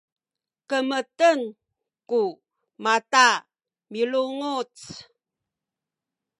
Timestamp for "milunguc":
3.91-4.75